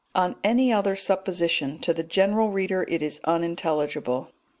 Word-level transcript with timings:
On 0.15 0.35
any 0.43 0.73
other 0.73 0.95
supposition 0.95 1.77
to 1.81 1.93
the 1.93 2.01
general 2.01 2.49
reader 2.49 2.85
it 2.87 3.03
is 3.03 3.21
unintelligible. 3.25 4.29